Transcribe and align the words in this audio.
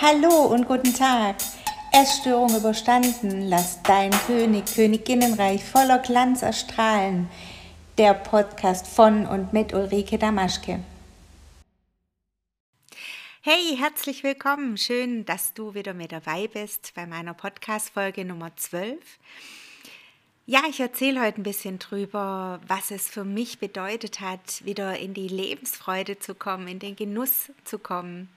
Hallo 0.00 0.46
und 0.46 0.66
guten 0.66 0.94
Tag. 0.94 1.36
Essstörung 1.92 2.56
überstanden, 2.56 3.48
lass 3.48 3.82
dein 3.82 4.10
König, 4.26 4.64
Königinnenreich 4.74 5.62
voller 5.62 5.98
Glanz 5.98 6.42
erstrahlen. 6.42 7.28
Der 7.98 8.14
Podcast 8.14 8.86
von 8.86 9.26
und 9.26 9.52
mit 9.52 9.74
Ulrike 9.74 10.16
Damaschke. 10.16 10.80
Hey, 13.40 13.76
herzlich 13.76 14.24
willkommen. 14.24 14.76
Schön, 14.76 15.24
dass 15.24 15.54
du 15.54 15.74
wieder 15.74 15.94
mit 15.94 16.12
dabei 16.12 16.48
bist 16.48 16.92
bei 16.94 17.06
meiner 17.06 17.34
Podcast-Folge 17.34 18.24
Nummer 18.24 18.54
12. 18.56 18.98
Ja, 20.46 20.62
ich 20.68 20.80
erzähle 20.80 21.20
heute 21.20 21.40
ein 21.40 21.44
bisschen 21.44 21.78
drüber, 21.78 22.60
was 22.66 22.90
es 22.90 23.08
für 23.08 23.24
mich 23.24 23.58
bedeutet 23.58 24.20
hat, 24.20 24.64
wieder 24.64 24.98
in 24.98 25.14
die 25.14 25.28
Lebensfreude 25.28 26.18
zu 26.18 26.34
kommen, 26.34 26.68
in 26.68 26.78
den 26.78 26.96
Genuss 26.96 27.50
zu 27.64 27.78
kommen. 27.78 28.28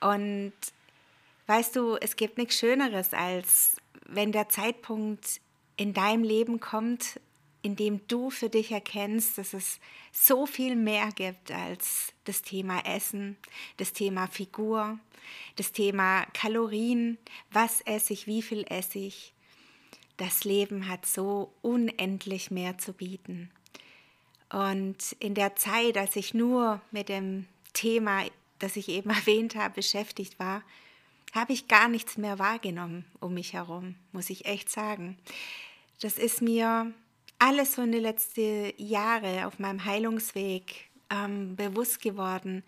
Und 0.00 0.52
Weißt 1.46 1.76
du, 1.76 1.96
es 1.96 2.16
gibt 2.16 2.38
nichts 2.38 2.58
Schöneres, 2.58 3.12
als 3.12 3.76
wenn 4.06 4.32
der 4.32 4.48
Zeitpunkt 4.48 5.40
in 5.76 5.94
deinem 5.94 6.24
Leben 6.24 6.58
kommt, 6.58 7.20
in 7.66 7.74
dem 7.74 8.06
du 8.06 8.30
für 8.30 8.48
dich 8.48 8.70
erkennst, 8.70 9.38
dass 9.38 9.52
es 9.52 9.80
so 10.12 10.46
viel 10.46 10.76
mehr 10.76 11.10
gibt 11.10 11.50
als 11.50 12.12
das 12.22 12.42
Thema 12.42 12.78
Essen, 12.86 13.36
das 13.76 13.92
Thema 13.92 14.28
Figur, 14.28 15.00
das 15.56 15.72
Thema 15.72 16.26
Kalorien, 16.26 17.18
was 17.50 17.80
esse 17.80 18.12
ich, 18.12 18.28
wie 18.28 18.40
viel 18.40 18.64
esse 18.68 19.00
ich. 19.00 19.32
Das 20.16 20.44
Leben 20.44 20.88
hat 20.88 21.06
so 21.06 21.52
unendlich 21.60 22.52
mehr 22.52 22.78
zu 22.78 22.92
bieten. 22.92 23.50
Und 24.48 25.16
in 25.18 25.34
der 25.34 25.56
Zeit, 25.56 25.96
als 25.96 26.14
ich 26.14 26.34
nur 26.34 26.80
mit 26.92 27.08
dem 27.08 27.46
Thema, 27.72 28.22
das 28.60 28.76
ich 28.76 28.88
eben 28.88 29.10
erwähnt 29.10 29.56
habe, 29.56 29.74
beschäftigt 29.74 30.38
war, 30.38 30.62
habe 31.34 31.52
ich 31.52 31.66
gar 31.66 31.88
nichts 31.88 32.16
mehr 32.16 32.38
wahrgenommen 32.38 33.04
um 33.18 33.34
mich 33.34 33.54
herum, 33.54 33.96
muss 34.12 34.30
ich 34.30 34.44
echt 34.44 34.70
sagen. 34.70 35.18
Das 36.00 36.16
ist 36.16 36.40
mir 36.42 36.94
alles 37.38 37.74
so 37.74 37.82
in 37.82 37.92
den 37.92 38.02
letzten 38.02 38.72
Jahren 38.78 39.44
auf 39.44 39.58
meinem 39.58 39.84
Heilungsweg 39.84 40.88
ähm, 41.10 41.56
bewusst 41.56 42.00
geworden. 42.00 42.62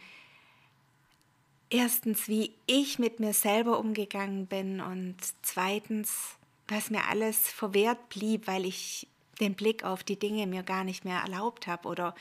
Erstens, 1.71 2.29
wie 2.29 2.55
ich 2.67 2.99
mit 2.99 3.21
mir 3.21 3.35
selber 3.35 3.79
umgegangen 3.79 4.47
bin 4.47 4.81
und 4.81 5.17
zweitens, 5.43 6.37
was 6.67 6.91
mir 6.91 7.05
alles 7.09 7.49
verwehrt 7.49 8.09
blieb, 8.09 8.47
weil 8.47 8.65
ich 8.65 9.07
den 9.41 9.55
Blick 9.55 9.85
auf 9.85 10.03
die 10.03 10.19
Dinge 10.19 10.47
mir 10.47 10.63
gar 10.63 10.85
nicht 10.85 11.05
mehr 11.05 11.21
erlaubt 11.21 11.67
habe 11.67 11.89
oder 11.89 12.15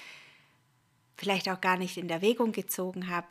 vielleicht 1.16 1.50
auch 1.50 1.62
gar 1.62 1.78
nicht 1.78 1.98
in 1.98 2.09
Erwägung 2.09 2.52
gezogen 2.52 3.09
habe, 3.09 3.28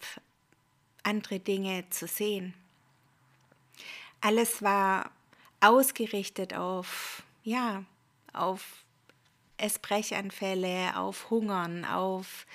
andere 1.03 1.39
Dinge 1.39 1.89
zu 1.91 2.07
sehen. 2.07 2.55
Alles 4.21 4.63
war 4.63 5.11
ausgerichtet 5.61 6.55
auf, 6.55 7.23
ja, 7.45 7.85
auf 8.33 8.86
Essbrechanfälle, 9.59 10.97
auf 10.97 11.31
Hungern, 11.31 11.85
auf 11.85 12.47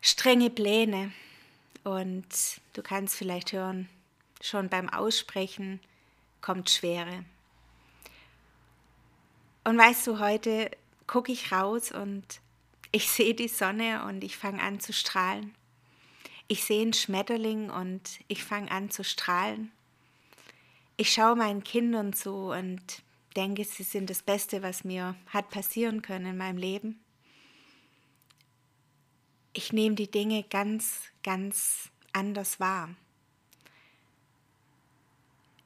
strenge 0.00 0.50
Pläne. 0.50 1.12
Und 1.84 2.26
du 2.72 2.82
kannst 2.82 3.16
vielleicht 3.16 3.52
hören, 3.52 3.88
schon 4.40 4.68
beim 4.68 4.88
Aussprechen 4.88 5.80
kommt 6.40 6.70
Schwere. 6.70 7.24
Und 9.64 9.78
weißt 9.78 10.06
du, 10.06 10.18
heute 10.18 10.70
gucke 11.06 11.32
ich 11.32 11.52
raus 11.52 11.92
und 11.92 12.24
ich 12.92 13.10
sehe 13.10 13.34
die 13.34 13.48
Sonne 13.48 14.04
und 14.04 14.22
ich 14.24 14.36
fange 14.36 14.62
an 14.62 14.80
zu 14.80 14.92
strahlen. 14.92 15.54
Ich 16.48 16.64
sehe 16.64 16.82
einen 16.82 16.92
Schmetterling 16.92 17.70
und 17.70 18.02
ich 18.28 18.44
fange 18.44 18.70
an 18.70 18.90
zu 18.90 19.02
strahlen 19.02 19.72
ich 20.96 21.12
schaue 21.12 21.36
meinen 21.36 21.62
Kindern 21.62 22.12
zu 22.12 22.50
und 22.50 22.80
denke, 23.36 23.64
sie 23.64 23.82
sind 23.82 24.10
das 24.10 24.22
Beste, 24.22 24.62
was 24.62 24.84
mir 24.84 25.14
hat 25.28 25.50
passieren 25.50 26.02
können 26.02 26.26
in 26.26 26.36
meinem 26.36 26.58
Leben. 26.58 27.00
Ich 29.52 29.72
nehme 29.72 29.94
die 29.94 30.10
Dinge 30.10 30.42
ganz, 30.42 31.00
ganz 31.22 31.90
anders 32.12 32.60
wahr. 32.60 32.90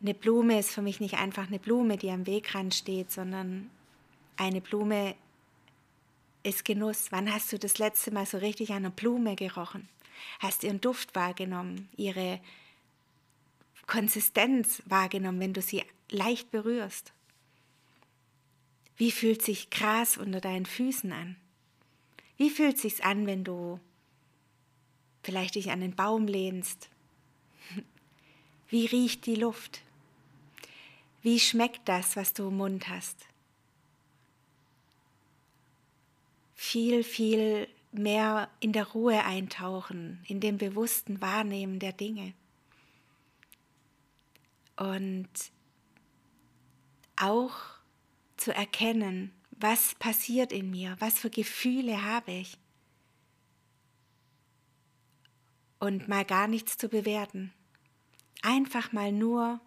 Eine 0.01 0.15
Blume 0.15 0.59
ist 0.59 0.71
für 0.71 0.83
mich 0.83 1.01
nicht 1.01 1.19
einfach 1.19 1.49
eine 1.49 1.59
Blume, 1.59 1.97
die 1.97 2.11
am 2.11 2.27
Wegrand 2.27 2.75
steht, 2.75 3.11
sondern 3.11 3.71
eine 4.37 4.61
Blume 4.61 5.15
ist 6.43 6.65
Genuss. 6.65 7.09
Wann 7.11 7.33
hast 7.33 7.53
du 7.53 7.59
das 7.59 7.79
letzte 7.79 8.11
Mal 8.11 8.27
so 8.27 8.39
richtig 8.39 8.71
an 8.71 8.77
einer 8.77 8.91
Blume 8.91 9.37
gerochen? 9.37 9.89
Hast 10.39 10.65
ihren 10.65 10.81
Duft 10.81 11.15
wahrgenommen, 11.15 11.89
ihre 11.97 12.41
Konsistenz 13.87 14.83
wahrgenommen, 14.87 15.41
wenn 15.41 15.53
du 15.53 15.61
sie 15.61 15.83
leicht 16.11 16.51
berührst? 16.51 17.13
Wie 19.00 19.12
fühlt 19.12 19.41
sich 19.41 19.71
Gras 19.71 20.19
unter 20.19 20.43
deinen 20.43 20.66
Füßen 20.66 21.11
an? 21.11 21.37
Wie 22.37 22.50
fühlt 22.50 22.77
sich's 22.77 23.00
an, 23.00 23.27
wenn 23.27 23.44
du 23.44 23.81
vielleicht 25.22 25.55
dich 25.55 25.71
an 25.71 25.81
den 25.81 25.97
Baum 25.97 26.27
lehnst? 26.27 26.91
Wie 28.69 28.84
riecht 28.84 29.25
die 29.25 29.37
Luft? 29.37 29.81
Wie 31.22 31.41
schmeckt 31.41 31.89
das, 31.89 32.15
was 32.15 32.34
du 32.34 32.49
im 32.49 32.59
Mund 32.59 32.89
hast? 32.91 33.16
Viel, 36.55 37.03
viel 37.03 37.69
mehr 37.93 38.50
in 38.60 38.75
der 38.75 38.87
Ruhe 38.89 39.25
eintauchen, 39.25 40.22
in 40.28 40.41
dem 40.41 40.59
bewussten 40.59 41.22
Wahrnehmen 41.22 41.78
der 41.78 41.94
Dinge 41.94 42.34
und 44.77 45.31
auch 47.16 47.80
zu 48.41 48.55
erkennen, 48.55 49.33
was 49.51 49.95
passiert 49.97 50.53
in 50.53 50.71
mir, 50.71 50.97
was 50.99 51.19
für 51.19 51.31
Gefühle 51.31 52.03
habe 52.03 52.33
ich. 52.33 52.56
Und 55.78 56.09
mal 56.09 56.25
gar 56.25 56.47
nichts 56.47 56.77
zu 56.77 56.89
bewerten. 56.89 57.53
Einfach 58.43 58.93
mal 58.93 59.12
nur 59.12 59.61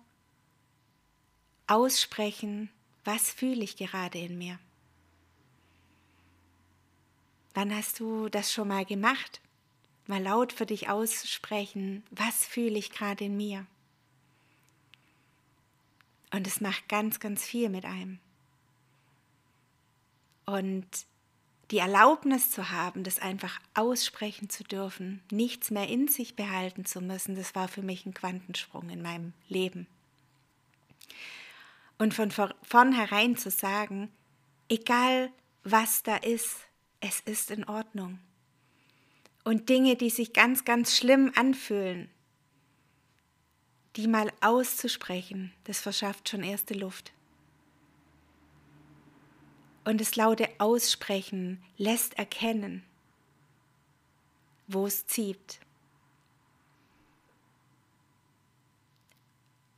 aussprechen, 1.67 2.69
was 3.03 3.31
fühle 3.31 3.63
ich 3.63 3.78
gerade 3.78 4.19
in 4.19 4.38
mir. 4.38 4.59
Wann 7.53 7.75
hast 7.75 8.00
du 8.00 8.29
das 8.29 8.51
schon 8.51 8.67
mal 8.67 8.85
gemacht? 8.85 9.41
Mal 10.07 10.22
laut 10.22 10.51
für 10.51 10.66
dich 10.66 10.90
aussprechen, 10.90 12.03
was 12.09 12.45
fühle 12.45 12.78
ich 12.78 12.91
gerade 12.91 13.25
in 13.25 13.38
mir? 13.38 13.66
Und 16.31 16.47
es 16.47 16.61
macht 16.61 16.90
ganz, 16.90 17.19
ganz 17.19 17.44
viel 17.44 17.69
mit 17.69 17.85
einem. 17.85 18.19
Und 20.45 20.87
die 21.71 21.77
Erlaubnis 21.79 22.51
zu 22.51 22.69
haben, 22.69 23.03
das 23.03 23.19
einfach 23.19 23.59
aussprechen 23.73 24.49
zu 24.49 24.63
dürfen, 24.63 25.21
nichts 25.31 25.71
mehr 25.71 25.87
in 25.87 26.07
sich 26.07 26.35
behalten 26.35 26.85
zu 26.85 27.01
müssen, 27.01 27.35
das 27.35 27.55
war 27.55 27.67
für 27.67 27.81
mich 27.81 28.05
ein 28.05 28.13
Quantensprung 28.13 28.89
in 28.89 29.01
meinem 29.01 29.33
Leben. 29.47 29.87
Und 31.97 32.13
von 32.13 32.31
vornherein 32.63 33.37
zu 33.37 33.49
sagen, 33.49 34.11
egal 34.69 35.31
was 35.63 36.03
da 36.03 36.17
ist, 36.17 36.57
es 36.99 37.21
ist 37.21 37.51
in 37.51 37.63
Ordnung. 37.63 38.19
Und 39.43 39.69
Dinge, 39.69 39.96
die 39.96 40.09
sich 40.09 40.34
ganz, 40.34 40.66
ganz 40.66 40.96
schlimm 40.96 41.31
anfühlen, 41.35 42.09
die 43.96 44.07
mal 44.07 44.31
auszusprechen, 44.41 45.53
das 45.66 45.81
verschafft 45.81 46.29
schon 46.29 46.43
erste 46.43 46.73
Luft. 46.73 47.13
Und 49.85 50.00
das 50.00 50.16
laute 50.16 50.47
Aussprechen 50.59 51.62
lässt 51.78 52.18
erkennen, 52.18 52.84
wo 54.68 54.85
es 54.85 55.06
zieht. 55.08 55.59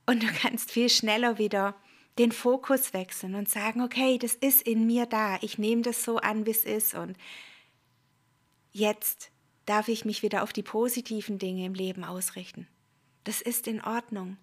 Und 0.05 0.21
du 0.21 0.27
kannst 0.27 0.71
viel 0.71 0.89
schneller 0.89 1.37
wieder 1.37 1.75
den 2.17 2.31
Fokus 2.31 2.93
wechseln 2.93 3.35
und 3.35 3.49
sagen, 3.49 3.81
okay, 3.81 4.17
das 4.17 4.35
ist 4.35 4.61
in 4.61 4.85
mir 4.85 5.05
da, 5.05 5.37
ich 5.41 5.57
nehme 5.57 5.81
das 5.81 6.03
so 6.03 6.17
an, 6.17 6.45
wie 6.45 6.51
es 6.51 6.63
ist 6.63 6.93
und 6.93 7.17
jetzt 8.71 9.31
darf 9.65 9.87
ich 9.87 10.05
mich 10.05 10.21
wieder 10.21 10.43
auf 10.43 10.53
die 10.53 10.63
positiven 10.63 11.39
Dinge 11.39 11.65
im 11.65 11.73
Leben 11.73 12.03
ausrichten. 12.03 12.67
Das 13.23 13.41
ist 13.41 13.67
in 13.67 13.83
Ordnung. 13.83 14.37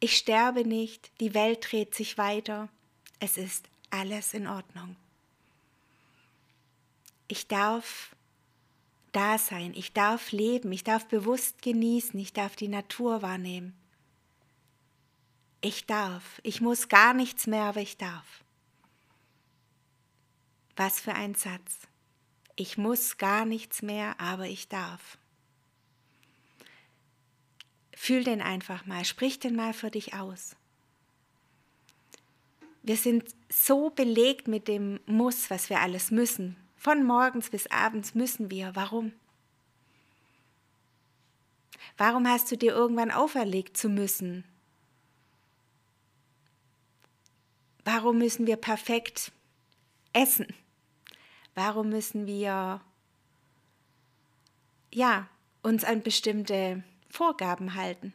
Ich 0.00 0.16
sterbe 0.16 0.64
nicht, 0.64 1.10
die 1.20 1.34
Welt 1.34 1.66
dreht 1.70 1.94
sich 1.94 2.16
weiter. 2.16 2.68
Es 3.20 3.36
ist 3.36 3.68
alles 3.90 4.34
in 4.34 4.46
Ordnung. 4.46 4.96
Ich 7.26 7.46
darf 7.46 8.14
da 9.12 9.38
sein, 9.38 9.72
ich 9.74 9.92
darf 9.92 10.32
leben, 10.32 10.70
ich 10.72 10.84
darf 10.84 11.06
bewusst 11.06 11.62
genießen, 11.62 12.18
ich 12.20 12.32
darf 12.32 12.56
die 12.56 12.68
Natur 12.68 13.22
wahrnehmen. 13.22 13.74
Ich 15.60 15.86
darf, 15.86 16.40
ich 16.44 16.60
muss 16.60 16.88
gar 16.88 17.14
nichts 17.14 17.46
mehr, 17.46 17.64
aber 17.64 17.80
ich 17.80 17.96
darf. 17.96 18.44
Was 20.76 21.00
für 21.00 21.14
ein 21.14 21.34
Satz. 21.34 21.80
Ich 22.54 22.78
muss 22.78 23.18
gar 23.18 23.44
nichts 23.44 23.82
mehr, 23.82 24.20
aber 24.20 24.46
ich 24.46 24.68
darf. 24.68 25.18
Fühl 27.94 28.22
den 28.22 28.40
einfach 28.40 28.86
mal, 28.86 29.04
sprich 29.04 29.40
den 29.40 29.56
mal 29.56 29.74
für 29.74 29.90
dich 29.90 30.14
aus. 30.14 30.54
Wir 32.88 32.96
sind 32.96 33.34
so 33.50 33.90
belegt 33.90 34.48
mit 34.48 34.66
dem 34.66 34.98
Muss, 35.04 35.50
was 35.50 35.68
wir 35.68 35.80
alles 35.80 36.10
müssen. 36.10 36.56
Von 36.78 37.04
morgens 37.04 37.50
bis 37.50 37.66
abends 37.66 38.14
müssen 38.14 38.50
wir. 38.50 38.74
Warum? 38.74 39.12
Warum 41.98 42.26
hast 42.26 42.50
du 42.50 42.56
dir 42.56 42.72
irgendwann 42.72 43.10
auferlegt 43.10 43.76
zu 43.76 43.90
müssen? 43.90 44.42
Warum 47.84 48.16
müssen 48.16 48.46
wir 48.46 48.56
perfekt 48.56 49.32
essen? 50.14 50.46
Warum 51.54 51.90
müssen 51.90 52.26
wir 52.26 52.80
ja, 54.94 55.28
uns 55.60 55.84
an 55.84 56.02
bestimmte 56.02 56.82
Vorgaben 57.10 57.74
halten? 57.74 58.14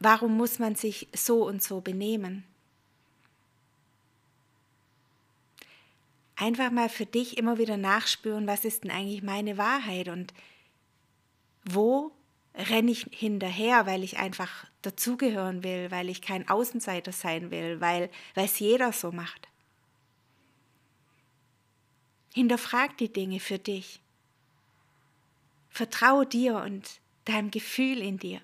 Warum 0.00 0.36
muss 0.36 0.58
man 0.58 0.74
sich 0.74 1.06
so 1.14 1.46
und 1.46 1.62
so 1.62 1.80
benehmen? 1.80 2.42
Einfach 6.36 6.70
mal 6.70 6.88
für 6.88 7.06
dich 7.06 7.38
immer 7.38 7.58
wieder 7.58 7.76
nachspüren, 7.78 8.46
was 8.46 8.64
ist 8.64 8.84
denn 8.84 8.90
eigentlich 8.90 9.22
meine 9.22 9.56
Wahrheit 9.56 10.08
und 10.08 10.34
wo 11.64 12.12
renne 12.54 12.90
ich 12.90 13.06
hinterher, 13.10 13.86
weil 13.86 14.04
ich 14.04 14.18
einfach 14.18 14.66
dazugehören 14.82 15.62
will, 15.62 15.90
weil 15.90 16.08
ich 16.08 16.22
kein 16.22 16.48
Außenseiter 16.48 17.12
sein 17.12 17.50
will, 17.50 17.80
weil 17.80 18.10
es 18.34 18.58
jeder 18.58 18.92
so 18.92 19.12
macht. 19.12 19.48
Hinterfrag 22.34 22.96
die 22.98 23.12
Dinge 23.12 23.40
für 23.40 23.58
dich. 23.58 24.00
Vertraue 25.70 26.26
dir 26.26 26.56
und 26.56 27.00
deinem 27.24 27.50
Gefühl 27.50 27.98
in 27.98 28.18
dir. 28.18 28.40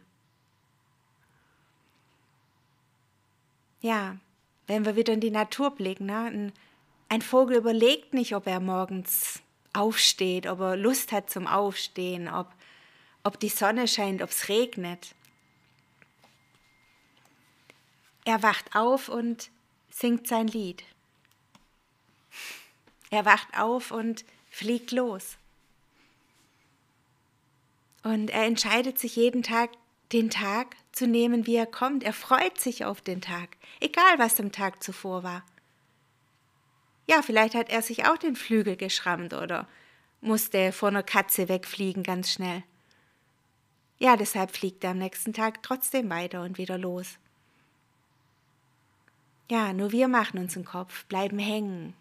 Ja, 3.80 4.16
wenn 4.66 4.84
wir 4.84 4.96
wieder 4.96 5.12
in 5.12 5.20
die 5.20 5.30
Natur 5.30 5.74
blicken, 5.74 6.06
ne? 6.06 6.24
ein, 6.24 6.52
ein 7.12 7.20
Vogel 7.20 7.58
überlegt 7.58 8.14
nicht, 8.14 8.34
ob 8.34 8.46
er 8.46 8.58
morgens 8.58 9.42
aufsteht, 9.74 10.46
ob 10.46 10.60
er 10.60 10.76
Lust 10.78 11.12
hat 11.12 11.28
zum 11.28 11.46
Aufstehen, 11.46 12.26
ob, 12.26 12.50
ob 13.22 13.38
die 13.38 13.50
Sonne 13.50 13.86
scheint, 13.86 14.22
ob 14.22 14.30
es 14.30 14.48
regnet. 14.48 15.14
Er 18.24 18.42
wacht 18.42 18.74
auf 18.74 19.10
und 19.10 19.50
singt 19.90 20.26
sein 20.26 20.48
Lied. 20.48 20.84
Er 23.10 23.26
wacht 23.26 23.58
auf 23.58 23.90
und 23.90 24.24
fliegt 24.48 24.90
los. 24.90 25.36
Und 28.04 28.30
er 28.30 28.46
entscheidet 28.46 28.98
sich 28.98 29.16
jeden 29.16 29.42
Tag, 29.42 29.68
den 30.12 30.30
Tag 30.30 30.76
zu 30.92 31.06
nehmen, 31.06 31.46
wie 31.46 31.56
er 31.56 31.66
kommt. 31.66 32.04
Er 32.04 32.14
freut 32.14 32.58
sich 32.58 32.86
auf 32.86 33.02
den 33.02 33.20
Tag, 33.20 33.58
egal 33.80 34.18
was 34.18 34.40
am 34.40 34.50
Tag 34.50 34.82
zuvor 34.82 35.22
war. 35.22 35.44
Ja, 37.06 37.22
vielleicht 37.22 37.54
hat 37.54 37.70
er 37.70 37.82
sich 37.82 38.06
auch 38.06 38.16
den 38.16 38.36
Flügel 38.36 38.76
geschrammt 38.76 39.34
oder 39.34 39.68
musste 40.20 40.72
vor 40.72 40.88
einer 40.88 41.02
Katze 41.02 41.48
wegfliegen 41.48 42.02
ganz 42.02 42.32
schnell. 42.32 42.62
Ja, 43.98 44.16
deshalb 44.16 44.54
fliegt 44.56 44.82
er 44.84 44.90
am 44.90 44.98
nächsten 44.98 45.32
Tag 45.32 45.62
trotzdem 45.62 46.10
weiter 46.10 46.42
und 46.42 46.58
wieder 46.58 46.78
los. 46.78 47.18
Ja, 49.50 49.72
nur 49.72 49.92
wir 49.92 50.08
machen 50.08 50.38
uns 50.38 50.54
den 50.54 50.64
Kopf, 50.64 51.04
bleiben 51.06 51.38
hängen, 51.38 51.94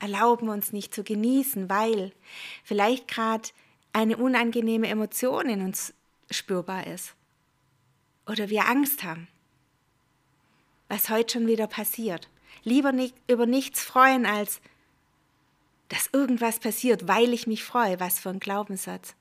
erlauben 0.00 0.48
uns 0.48 0.72
nicht 0.72 0.94
zu 0.94 1.02
genießen, 1.02 1.70
weil 1.70 2.12
vielleicht 2.62 3.08
gerade 3.08 3.48
eine 3.92 4.16
unangenehme 4.16 4.88
Emotion 4.88 5.48
in 5.48 5.62
uns 5.62 5.94
spürbar 6.30 6.86
ist. 6.86 7.14
Oder 8.26 8.50
wir 8.50 8.68
Angst 8.68 9.02
haben. 9.02 9.28
Was 10.88 11.08
heute 11.08 11.32
schon 11.32 11.46
wieder 11.46 11.66
passiert. 11.66 12.28
Lieber 12.62 12.92
nicht, 12.92 13.14
über 13.28 13.46
nichts 13.46 13.82
freuen, 13.82 14.26
als 14.26 14.60
dass 15.88 16.08
irgendwas 16.12 16.60
passiert, 16.60 17.08
weil 17.08 17.32
ich 17.32 17.46
mich 17.46 17.64
freue. 17.64 17.98
Was 18.00 18.20
für 18.20 18.30
ein 18.30 18.40
Glaubenssatz. 18.40 19.14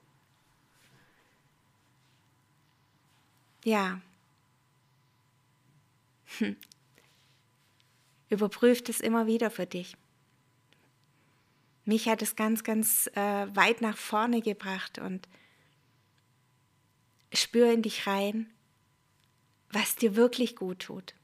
Ja. 3.63 4.01
Hm. 6.37 6.55
Überprüft 8.29 8.89
es 8.89 8.99
immer 8.99 9.25
wieder 9.25 9.49
für 9.49 9.65
dich 9.65 9.95
mich 11.89 12.07
hat 12.07 12.21
es 12.21 12.35
ganz, 12.35 12.63
ganz 12.63 13.07
äh, 13.15 13.47
weit 13.55 13.81
nach 13.81 13.97
vorne 13.97 14.41
gebracht 14.41 14.99
und 14.99 15.27
spür 17.33 17.73
in 17.73 17.81
dich 17.81 18.05
rein, 18.05 18.47
was 19.71 19.95
dir 19.95 20.15
wirklich 20.15 20.55
gut 20.55 20.79
tut. 20.79 21.15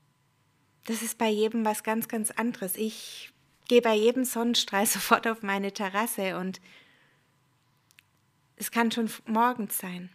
Das 0.86 1.02
ist 1.02 1.18
bei 1.18 1.30
jedem 1.30 1.66
was 1.66 1.84
ganz, 1.84 2.08
ganz 2.08 2.32
anderes. 2.32 2.76
Ich 2.76 3.32
gehe 3.68 3.82
bei 3.82 3.96
jedem 3.96 4.24
Sonnenstrahl 4.24 4.86
sofort 4.86 5.28
auf 5.28 5.44
meine 5.44 5.74
Terrasse 5.74 6.38
und 6.38 6.62
es 8.56 8.72
kann 8.72 8.92
schon 8.92 9.12
morgens 9.26 9.78
sein. 9.78 10.10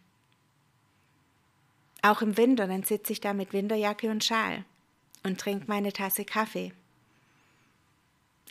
Auch 2.03 2.23
im 2.23 2.39
Winter, 2.39 2.67
dann 2.67 2.83
sitze 2.83 3.13
ich 3.13 3.21
da 3.21 3.35
mit 3.35 3.53
Winterjacke 3.53 4.11
und 4.11 4.25
Schal 4.25 4.65
und 5.23 5.39
trinke 5.39 5.67
meine 5.67 5.93
Tasse 5.93 6.25
Kaffee. 6.25 6.73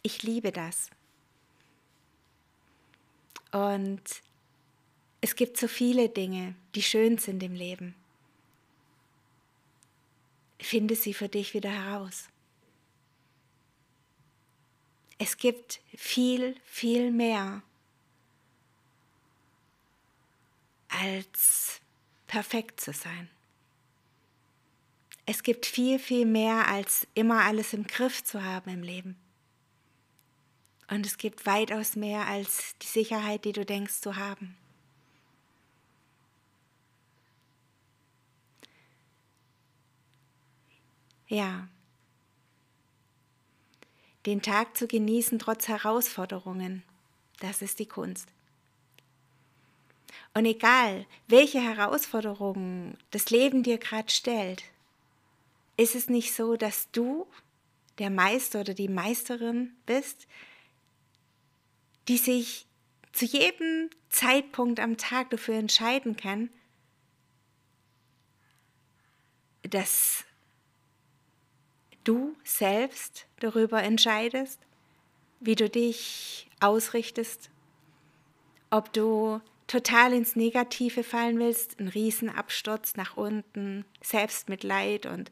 Ich 0.04 0.22
liebe 0.22 0.52
das. 0.52 0.92
Und 3.52 4.02
es 5.22 5.36
gibt 5.36 5.58
so 5.58 5.68
viele 5.68 6.10
Dinge, 6.10 6.54
die 6.76 6.84
schön 6.84 7.18
sind 7.18 7.42
im 7.42 7.56
Leben. 7.56 7.96
Finde 10.60 10.96
sie 10.96 11.14
für 11.14 11.30
dich 11.30 11.54
wieder 11.54 11.72
heraus. 11.72 12.28
Es 15.18 15.38
gibt 15.38 15.82
viel, 15.96 16.56
viel 16.64 17.12
mehr 17.12 17.62
als 20.88 21.82
perfekt 22.28 22.80
zu 22.80 22.94
sein. 22.94 23.30
Es 25.26 25.44
gibt 25.44 25.66
viel, 25.66 26.00
viel 26.00 26.26
mehr 26.26 26.68
als 26.68 27.08
immer 27.14 27.44
alles 27.44 27.74
im 27.74 27.86
Griff 27.86 28.24
zu 28.24 28.44
haben 28.44 28.70
im 28.72 28.82
Leben. 28.82 29.16
Und 30.90 31.06
es 31.06 31.18
gibt 31.18 31.46
weitaus 31.46 31.96
mehr 31.96 32.26
als 32.26 32.76
die 32.82 32.88
Sicherheit, 32.88 33.46
die 33.46 33.52
du 33.52 33.64
denkst 33.64 34.02
zu 34.02 34.16
haben. 34.16 34.58
Ja. 41.30 41.68
Den 44.26 44.42
Tag 44.42 44.76
zu 44.76 44.88
genießen 44.88 45.40
trotz 45.40 45.68
Herausforderungen, 45.68 46.84
das 47.40 47.62
ist 47.62 47.80
die 47.80 47.86
Kunst. 47.86 48.28
Und 50.34 50.46
egal, 50.46 51.06
welche 51.28 51.62
Herausforderungen 51.62 52.98
das 53.12 53.30
Leben 53.30 53.64
dir 53.64 53.78
gerade 53.78 54.10
stellt, 54.12 54.64
ist 55.78 55.96
es 55.96 56.10
nicht 56.10 56.34
so, 56.34 56.58
dass 56.58 56.92
du 56.92 57.28
der 58.00 58.10
Meister 58.10 58.62
oder 58.62 58.74
die 58.74 58.90
Meisterin 58.90 59.74
bist, 59.86 60.28
die 62.08 62.18
sich 62.18 62.66
zu 63.14 63.26
jedem 63.26 63.90
Zeitpunkt 64.10 64.80
am 64.80 64.98
Tag 64.98 65.30
dafür 65.30 65.56
entscheiden 65.56 66.18
kann, 66.18 66.50
dass 69.64 70.26
du 72.10 72.36
selbst 72.44 73.28
darüber 73.40 73.84
entscheidest, 73.84 74.60
wie 75.40 75.54
du 75.54 75.70
dich 75.70 76.50
ausrichtest, 76.60 77.52
ob 78.72 78.92
du 78.94 79.40
total 79.68 80.14
ins 80.14 80.36
Negative 80.36 81.04
fallen 81.04 81.38
willst, 81.38 81.80
ein 81.80 81.88
Riesenabsturz 81.88 82.96
nach 82.96 83.16
unten, 83.16 83.86
Selbstmitleid 84.02 85.06
und 85.06 85.32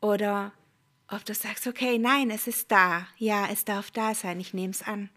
oder 0.00 0.52
ob 1.08 1.22
du 1.26 1.34
sagst, 1.34 1.66
okay, 1.66 1.98
nein, 1.98 2.30
es 2.30 2.46
ist 2.46 2.72
da, 2.72 3.06
ja, 3.18 3.46
es 3.52 3.66
darf 3.66 3.90
da 3.90 4.14
sein, 4.14 4.40
ich 4.40 4.54
nehme 4.54 4.70
es 4.70 4.82
an. 4.82 5.10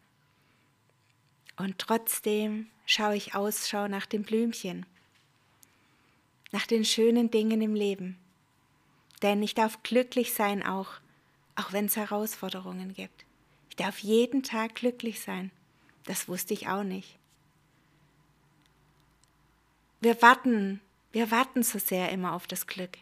Und 1.56 1.78
trotzdem 1.78 2.68
schaue 2.86 3.16
ich 3.16 3.36
Ausschau 3.36 3.88
nach 3.88 4.06
dem 4.06 4.24
Blümchen, 4.24 4.86
nach 6.52 6.68
den 6.68 6.84
schönen 6.84 7.32
Dingen 7.32 7.62
im 7.62 7.74
Leben. 7.74 8.18
Denn 9.22 9.44
ich 9.44 9.54
darf 9.54 9.84
glücklich 9.84 10.34
sein, 10.34 10.66
auch, 10.66 10.88
auch 11.56 11.74
wenn 11.74 11.86
es 11.86 11.96
Herausforderungen 11.96 12.94
gibt. 12.94 13.26
Ich 13.70 13.76
darf 13.76 14.00
jeden 14.00 14.44
Tag 14.44 14.76
glücklich 14.76 15.22
sein. 15.22 15.52
Das 16.06 16.28
wusste 16.28 16.54
ich 16.54 16.68
auch 16.68 16.84
nicht. 16.84 17.18
Wir 20.02 20.22
warten, 20.22 20.80
wir 21.12 21.30
warten 21.30 21.64
so 21.64 21.78
sehr 21.78 22.10
immer 22.10 22.34
auf 22.34 22.48
das 22.48 22.68
Glück. 22.68 22.98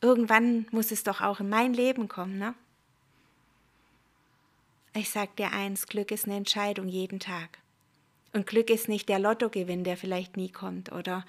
Irgendwann 0.00 0.66
muss 0.70 0.90
es 0.90 1.02
doch 1.02 1.20
auch 1.20 1.40
in 1.40 1.48
mein 1.48 1.74
Leben 1.74 2.08
kommen, 2.08 2.38
ne? 2.38 2.54
Ich 4.94 5.10
sag 5.10 5.34
dir 5.36 5.52
eins, 5.52 5.86
Glück 5.86 6.10
ist 6.12 6.26
eine 6.26 6.36
Entscheidung 6.36 6.88
jeden 6.88 7.18
Tag. 7.18 7.58
Und 8.32 8.46
Glück 8.46 8.70
ist 8.70 8.88
nicht 8.88 9.08
der 9.08 9.18
Lottogewinn, 9.18 9.84
der 9.84 9.96
vielleicht 9.96 10.36
nie 10.36 10.50
kommt 10.50 10.92
oder 10.92 11.24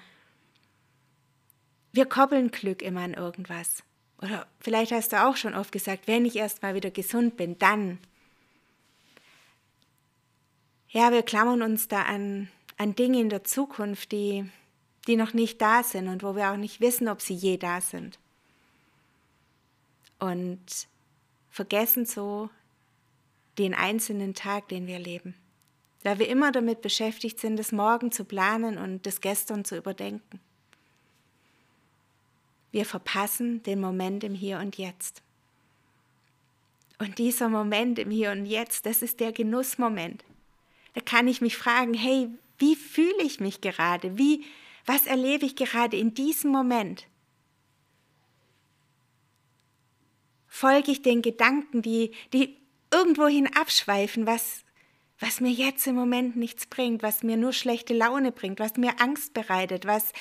wir 1.96 2.06
koppeln 2.06 2.50
Glück 2.50 2.82
immer 2.82 3.00
an 3.00 3.14
irgendwas. 3.14 3.82
Oder 4.20 4.46
vielleicht 4.60 4.92
hast 4.92 5.12
du 5.12 5.24
auch 5.24 5.36
schon 5.36 5.54
oft 5.54 5.72
gesagt, 5.72 6.06
wenn 6.06 6.24
ich 6.24 6.36
erst 6.36 6.62
mal 6.62 6.74
wieder 6.74 6.90
gesund 6.90 7.36
bin, 7.36 7.58
dann. 7.58 7.98
Ja, 10.88 11.12
wir 11.12 11.22
klammern 11.22 11.62
uns 11.62 11.88
da 11.88 12.02
an, 12.02 12.48
an 12.78 12.94
Dinge 12.94 13.20
in 13.20 13.28
der 13.28 13.44
Zukunft, 13.44 14.12
die, 14.12 14.48
die 15.06 15.16
noch 15.16 15.34
nicht 15.34 15.60
da 15.60 15.82
sind 15.82 16.08
und 16.08 16.22
wo 16.22 16.36
wir 16.36 16.50
auch 16.50 16.56
nicht 16.56 16.80
wissen, 16.80 17.08
ob 17.08 17.20
sie 17.20 17.34
je 17.34 17.56
da 17.56 17.80
sind. 17.80 18.18
Und 20.18 20.88
vergessen 21.50 22.06
so 22.06 22.48
den 23.58 23.74
einzelnen 23.74 24.34
Tag, 24.34 24.68
den 24.68 24.86
wir 24.86 24.98
leben. 24.98 25.34
Da 26.02 26.18
wir 26.18 26.28
immer 26.28 26.52
damit 26.52 26.82
beschäftigt 26.82 27.40
sind, 27.40 27.56
das 27.56 27.72
Morgen 27.72 28.12
zu 28.12 28.24
planen 28.24 28.78
und 28.78 29.06
das 29.06 29.20
Gestern 29.20 29.64
zu 29.64 29.76
überdenken. 29.76 30.40
Wir 32.76 32.84
verpassen 32.84 33.62
den 33.62 33.80
Moment 33.80 34.22
im 34.22 34.34
Hier 34.34 34.58
und 34.58 34.76
Jetzt. 34.76 35.22
Und 36.98 37.16
dieser 37.16 37.48
Moment 37.48 37.98
im 37.98 38.10
Hier 38.10 38.32
und 38.32 38.44
Jetzt, 38.44 38.84
das 38.84 39.00
ist 39.00 39.18
der 39.18 39.32
Genussmoment. 39.32 40.22
Da 40.92 41.00
kann 41.00 41.26
ich 41.26 41.40
mich 41.40 41.56
fragen, 41.56 41.94
hey, 41.94 42.28
wie 42.58 42.76
fühle 42.76 43.22
ich 43.22 43.40
mich 43.40 43.62
gerade? 43.62 44.18
Wie, 44.18 44.44
was 44.84 45.06
erlebe 45.06 45.46
ich 45.46 45.56
gerade 45.56 45.96
in 45.96 46.12
diesem 46.12 46.50
Moment? 46.50 47.06
Folge 50.46 50.90
ich 50.90 51.00
den 51.00 51.22
Gedanken, 51.22 51.80
die, 51.80 52.10
die 52.34 52.58
irgendwohin 52.92 53.46
abschweifen, 53.54 54.26
was, 54.26 54.64
was 55.18 55.40
mir 55.40 55.50
jetzt 55.50 55.86
im 55.86 55.94
Moment 55.94 56.36
nichts 56.36 56.66
bringt, 56.66 57.02
was 57.02 57.22
mir 57.22 57.38
nur 57.38 57.54
schlechte 57.54 57.94
Laune 57.94 58.32
bringt, 58.32 58.60
was 58.60 58.76
mir 58.76 59.00
Angst 59.00 59.32
bereitet, 59.32 59.86
was, 59.86 60.12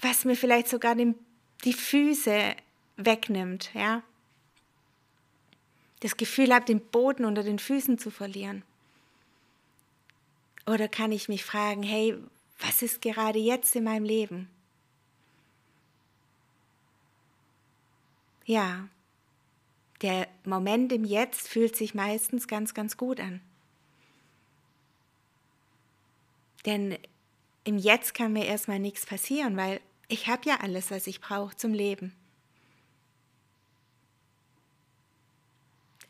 was 0.00 0.24
mir 0.24 0.34
vielleicht 0.34 0.66
sogar 0.66 0.96
den, 0.96 1.14
die 1.64 1.72
Füße 1.72 2.54
wegnimmt, 2.96 3.70
ja. 3.74 4.02
Das 6.00 6.16
Gefühl 6.16 6.54
habe, 6.54 6.64
den 6.64 6.80
Boden 6.80 7.24
unter 7.24 7.42
den 7.42 7.58
Füßen 7.58 7.98
zu 7.98 8.10
verlieren. 8.10 8.62
Oder 10.66 10.88
kann 10.88 11.12
ich 11.12 11.28
mich 11.28 11.44
fragen, 11.44 11.82
hey, 11.82 12.16
was 12.60 12.82
ist 12.82 13.02
gerade 13.02 13.38
jetzt 13.38 13.74
in 13.76 13.84
meinem 13.84 14.04
Leben? 14.04 14.48
Ja, 18.44 18.88
der 20.02 20.28
Moment 20.44 20.92
im 20.92 21.04
Jetzt 21.04 21.48
fühlt 21.48 21.76
sich 21.76 21.94
meistens 21.94 22.48
ganz, 22.48 22.74
ganz 22.74 22.96
gut 22.96 23.20
an. 23.20 23.40
Denn 26.66 26.98
im 27.64 27.78
Jetzt 27.78 28.14
kann 28.14 28.32
mir 28.32 28.46
erstmal 28.46 28.78
nichts 28.78 29.06
passieren, 29.06 29.56
weil 29.56 29.80
ich 30.10 30.28
habe 30.28 30.48
ja 30.48 30.60
alles, 30.60 30.90
was 30.90 31.06
ich 31.06 31.20
brauche 31.20 31.56
zum 31.56 31.72
Leben. 31.72 32.14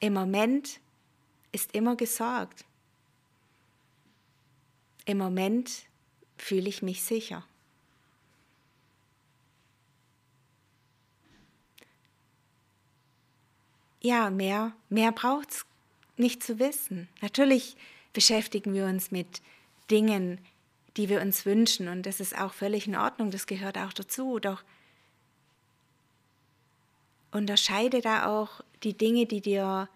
Im 0.00 0.14
Moment 0.14 0.80
ist 1.52 1.74
immer 1.74 1.96
gesorgt. 1.96 2.64
Im 5.04 5.18
Moment 5.18 5.70
fühle 6.38 6.68
ich 6.68 6.82
mich 6.82 7.02
sicher. 7.02 7.44
ja, 14.00 14.30
mehr, 14.30 14.72
mehr 14.88 15.12
braucht 15.12 15.50
es 15.50 15.66
nicht 16.16 16.42
zu 16.42 16.58
wissen. 16.58 17.08
Natürlich 17.20 17.76
beschäftigen 18.12 18.74
wir 18.74 18.86
uns 18.86 19.10
mit 19.10 19.42
Dingen, 19.90 20.40
die 20.96 21.08
wir 21.08 21.20
uns 21.20 21.46
wünschen 21.46 21.88
und 21.88 22.04
das 22.04 22.20
ist 22.20 22.36
auch 22.38 22.52
völlig 22.52 22.86
in 22.86 22.96
Ordnung, 22.96 23.30
das 23.30 23.46
gehört 23.46 23.78
auch 23.78 23.92
dazu. 23.92 24.38
Doch 24.38 24.62
unterscheide 27.32 28.00
da 28.00 28.26
auch 28.26 28.60
die 28.82 28.96
Dinge, 28.96 29.26
die 29.26 29.40
dir 29.40 29.88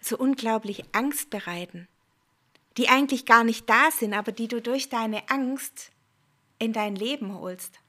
so 0.00 0.18
unglaublich 0.18 0.84
Angst 0.92 1.30
bereiten, 1.30 1.88
die 2.76 2.88
eigentlich 2.88 3.26
gar 3.26 3.44
nicht 3.44 3.68
da 3.70 3.90
sind, 3.90 4.12
aber 4.12 4.32
die 4.32 4.48
du 4.48 4.60
durch 4.60 4.88
deine 4.88 5.28
Angst 5.30 5.92
in 6.58 6.72
dein 6.72 6.96
Leben 6.96 7.38
holst. 7.38 7.80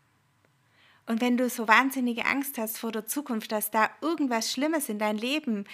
Und 1.07 1.21
wenn 1.21 1.37
du 1.37 1.49
so 1.49 1.67
wahnsinnige 1.67 2.25
Angst 2.25 2.57
hast 2.57 2.77
vor 2.77 2.91
der 2.91 3.05
Zukunft, 3.05 3.51
dass 3.51 3.69
da 3.69 3.89
irgendwas 4.01 4.51
Schlimmes 4.51 4.89
in 4.89 4.97
dein 4.97 5.17
Leben 5.17 5.65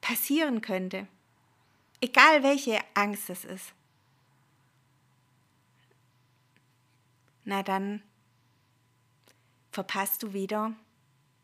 passieren 0.00 0.62
könnte, 0.62 1.06
egal 2.00 2.42
welche 2.42 2.78
Angst 2.94 3.28
es 3.28 3.44
ist, 3.44 3.72
na 7.48 7.62
dann 7.62 8.02
verpasst 9.70 10.22
du 10.22 10.34
wieder 10.34 10.74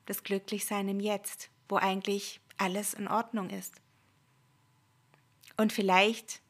das 0.04 0.22
Glücklichsein 0.22 0.86
im 0.86 1.00
Jetzt, 1.00 1.48
wo 1.66 1.76
eigentlich 1.76 2.42
alles 2.58 2.92
in 2.92 3.08
Ordnung 3.08 3.48
ist. 3.48 3.80
Und 5.56 5.72
vielleicht 5.72 6.42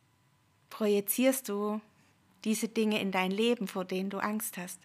projizierst 0.70 1.48
du 1.48 1.80
diese 2.42 2.66
Dinge 2.66 3.00
in 3.00 3.12
dein 3.12 3.30
Leben, 3.30 3.68
vor 3.68 3.84
denen 3.84 4.10
du 4.10 4.18
Angst 4.18 4.58
hast. 4.58 4.80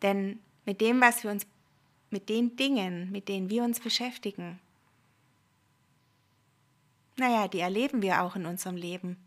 Denn 0.00 0.40
mit 0.64 0.80
dem, 0.80 1.02
was 1.02 1.22
wir 1.22 1.30
uns, 1.32 1.46
mit 2.08 2.30
den 2.30 2.56
Dingen, 2.56 3.12
mit 3.12 3.28
denen 3.28 3.50
wir 3.50 3.62
uns 3.62 3.78
beschäftigen, 3.78 4.58
naja, 7.18 7.46
die 7.46 7.60
erleben 7.60 8.00
wir 8.00 8.22
auch 8.22 8.36
in 8.36 8.46
unserem 8.46 8.76
Leben. 8.76 9.18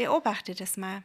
Beobachte 0.00 0.54
das 0.54 0.78
mal. 0.78 1.02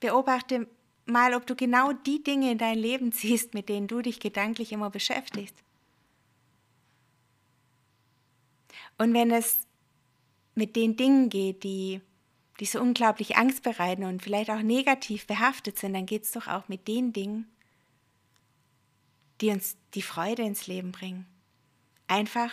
Beobachte 0.00 0.66
mal, 1.04 1.34
ob 1.34 1.46
du 1.46 1.54
genau 1.54 1.92
die 1.92 2.22
Dinge 2.22 2.50
in 2.50 2.56
dein 2.56 2.78
Leben 2.78 3.12
ziehst, 3.12 3.52
mit 3.52 3.68
denen 3.68 3.88
du 3.88 4.00
dich 4.00 4.20
gedanklich 4.20 4.72
immer 4.72 4.88
beschäftigst. 4.88 5.54
Und 8.96 9.12
wenn 9.12 9.30
es 9.30 9.66
mit 10.54 10.76
den 10.76 10.96
Dingen 10.96 11.28
geht, 11.28 11.62
die 11.62 12.00
die 12.58 12.64
so 12.64 12.80
unglaublich 12.80 13.36
Angst 13.36 13.62
bereiten 13.62 14.04
und 14.04 14.22
vielleicht 14.22 14.48
auch 14.48 14.62
negativ 14.62 15.26
behaftet 15.26 15.78
sind, 15.78 15.92
dann 15.92 16.06
geht 16.06 16.22
es 16.22 16.30
doch 16.30 16.46
auch 16.46 16.70
mit 16.70 16.88
den 16.88 17.12
Dingen, 17.12 17.46
die 19.42 19.50
uns 19.50 19.76
die 19.92 20.00
Freude 20.00 20.40
ins 20.40 20.66
Leben 20.66 20.90
bringen. 20.90 21.26
Einfach, 22.06 22.50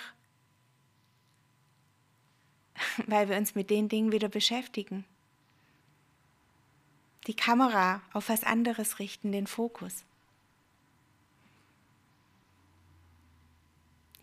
weil 3.08 3.30
wir 3.30 3.38
uns 3.38 3.56
mit 3.56 3.70
den 3.70 3.90
Dingen 3.90 4.12
wieder 4.12 4.30
beschäftigen. 4.30 5.06
Die 7.28 7.36
Kamera 7.36 8.02
auf 8.12 8.30
was 8.30 8.44
anderes 8.44 9.00
richten, 9.00 9.32
den 9.32 9.48
Fokus. 9.48 10.04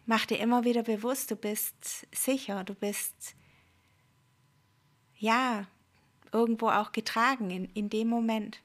Mach 0.07 0.27
dir 0.27 0.39
immer 0.39 0.65
wieder 0.65 0.83
bewusst, 0.83 1.31
du 1.31 1.37
bist 1.37 2.07
sicher, 2.13 2.65
du 2.65 2.75
bist 2.75 3.35
ja, 5.19 5.67
irgendwo 6.33 6.69
auch 6.71 6.93
getragen 6.93 7.51
in, 7.51 7.65
in 7.75 7.91
dem 7.91 8.09
Moment. 8.09 8.61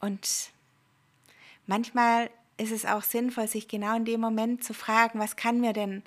Und 0.00 0.50
manchmal 1.66 2.30
ist 2.58 2.72
es 2.72 2.84
auch 2.84 3.02
sinnvoll, 3.02 3.48
sich 3.48 3.68
genau 3.68 3.96
in 3.96 4.04
dem 4.04 4.20
Moment 4.20 4.62
zu 4.62 4.74
fragen, 4.74 5.18
was 5.18 5.36
kann 5.36 5.60
mir 5.60 5.72
denn 5.72 6.02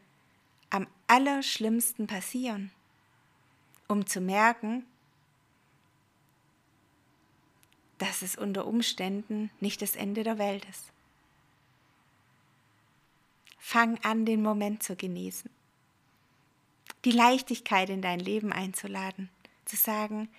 am 0.70 0.88
allerschlimmsten 1.08 2.08
passieren, 2.08 2.72
um 3.88 4.06
zu 4.06 4.22
merken, 4.22 4.86
dass 7.98 8.22
es 8.22 8.36
unter 8.36 8.66
Umständen 8.66 9.52
nicht 9.60 9.82
das 9.82 9.96
Ende 9.96 10.24
der 10.24 10.38
Welt 10.38 10.66
ist. 10.70 10.92
Fang 13.60 14.00
an, 14.04 14.26
den 14.26 14.42
Moment 14.42 14.82
zu 14.82 14.96
genießen. 14.96 15.50
Die 17.06 17.12
Leichtigkeit 17.12 17.90
in 17.90 18.02
dein 18.02 18.20
Leben 18.20 18.52
einzuladen. 18.52 19.30
Zu 19.66 19.76
sagen, 19.76 20.30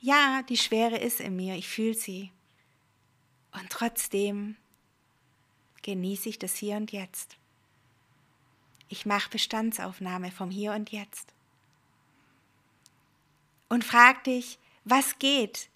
ja, 0.00 0.42
die 0.48 0.56
Schwere 0.56 0.96
ist 0.96 1.20
in 1.20 1.36
mir, 1.36 1.54
ich 1.54 1.68
fühle 1.68 1.94
sie. 1.94 2.32
Und 3.52 3.68
trotzdem 3.68 4.56
genieße 5.82 6.28
ich 6.28 6.38
das 6.38 6.54
Hier 6.56 6.76
und 6.76 6.92
Jetzt. 6.92 7.36
Ich 8.88 9.06
mache 9.06 9.30
Bestandsaufnahme 9.30 10.30
vom 10.30 10.50
Hier 10.50 10.72
und 10.72 10.90
Jetzt. 10.90 11.32
Und 13.68 13.84
frag 13.84 14.24
dich, 14.24 14.58
was 14.84 15.18
geht? 15.18 15.68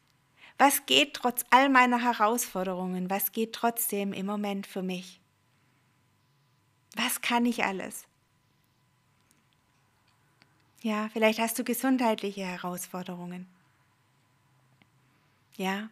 Was 0.59 0.87
geht 0.87 1.15
trotz 1.15 1.45
all 1.51 1.69
meiner 1.69 2.03
Herausforderungen? 2.03 3.11
Was 3.11 3.33
geht 3.33 3.53
trotzdem 3.53 4.13
im 4.13 4.27
Moment 4.27 4.67
für 4.67 4.83
mich? 4.83 5.21
Was 6.95 7.21
kann 7.21 7.45
ich 7.45 7.65
alles? 7.65 8.05
Ja, 10.83 11.09
vielleicht 11.13 11.39
hast 11.39 11.59
du 11.59 11.65
gesundheitliche 11.65 12.45
Herausforderungen. 12.45 13.47
Ja, 15.57 15.89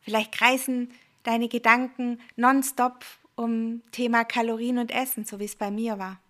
vielleicht 0.00 0.32
kreisen 0.32 0.90
deine 1.22 1.48
Gedanken 1.48 2.20
nonstop 2.36 3.04
um 3.34 3.82
Thema 3.92 4.24
Kalorien 4.24 4.78
und 4.78 4.90
Essen, 4.90 5.24
so 5.24 5.38
wie 5.38 5.44
es 5.44 5.56
bei 5.56 5.70
mir 5.70 5.98
war. 5.98 6.20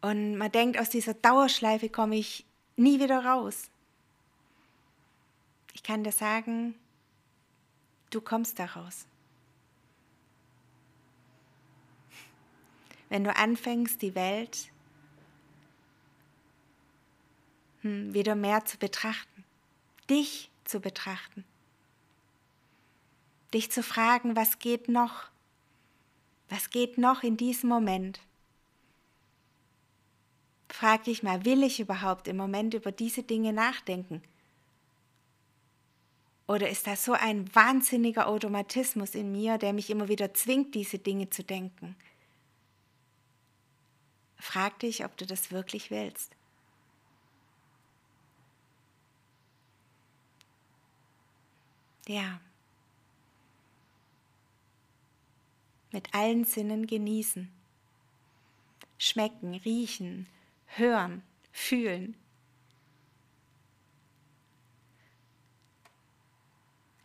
Und 0.00 0.36
man 0.36 0.50
denkt, 0.50 0.78
aus 0.78 0.90
dieser 0.90 1.14
Dauerschleife 1.14 1.88
komme 1.88 2.16
ich 2.16 2.44
nie 2.76 2.98
wieder 3.00 3.24
raus. 3.24 3.70
Ich 5.74 5.82
kann 5.82 6.04
dir 6.04 6.12
sagen, 6.12 6.74
du 8.10 8.20
kommst 8.20 8.58
da 8.58 8.66
raus. 8.66 9.06
Wenn 13.08 13.24
du 13.24 13.34
anfängst, 13.34 14.02
die 14.02 14.14
Welt 14.14 14.70
hm, 17.82 18.12
wieder 18.12 18.34
mehr 18.34 18.64
zu 18.64 18.78
betrachten, 18.78 19.44
dich 20.08 20.50
zu 20.64 20.80
betrachten, 20.80 21.44
dich 23.54 23.70
zu 23.70 23.82
fragen, 23.82 24.36
was 24.36 24.58
geht 24.58 24.88
noch, 24.88 25.24
was 26.48 26.70
geht 26.70 26.98
noch 26.98 27.22
in 27.22 27.36
diesem 27.36 27.68
Moment. 27.68 28.20
Frag 30.68 31.04
dich 31.04 31.22
mal, 31.22 31.44
will 31.44 31.62
ich 31.62 31.80
überhaupt 31.80 32.28
im 32.28 32.36
Moment 32.36 32.74
über 32.74 32.92
diese 32.92 33.22
Dinge 33.22 33.52
nachdenken? 33.52 34.22
Oder 36.46 36.68
ist 36.68 36.86
da 36.86 36.96
so 36.96 37.12
ein 37.12 37.54
wahnsinniger 37.54 38.26
Automatismus 38.26 39.14
in 39.14 39.32
mir, 39.32 39.58
der 39.58 39.72
mich 39.72 39.90
immer 39.90 40.08
wieder 40.08 40.34
zwingt, 40.34 40.74
diese 40.74 40.98
Dinge 40.98 41.30
zu 41.30 41.44
denken? 41.44 41.96
Frag 44.36 44.78
dich, 44.80 45.04
ob 45.04 45.16
du 45.16 45.24
das 45.24 45.52
wirklich 45.52 45.90
willst. 45.90 46.34
Ja. 52.08 52.40
Mit 55.92 56.14
allen 56.14 56.44
Sinnen 56.44 56.86
genießen. 56.86 57.50
Schmecken, 58.98 59.54
riechen, 59.54 60.26
hören, 60.66 61.22
fühlen. 61.52 62.14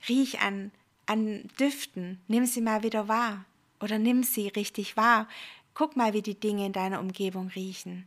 Riech 0.08 0.40
an, 0.40 0.72
an 1.06 1.50
Düften, 1.60 2.22
nimm 2.28 2.46
sie 2.46 2.62
mal 2.62 2.84
wieder 2.84 3.08
wahr 3.08 3.46
oder 3.80 4.00
nimm 4.00 4.24
sie 4.24 4.48
richtig 4.48 4.96
wahr. 4.96 5.28
Guck 5.74 5.96
mal, 5.96 6.14
wie 6.14 6.22
die 6.22 6.40
Dinge 6.40 6.66
in 6.66 6.74
deiner 6.74 7.00
Umgebung 7.00 7.50
riechen. 7.50 8.06